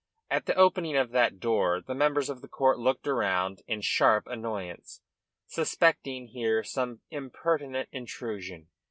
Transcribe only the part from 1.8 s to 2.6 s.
members of the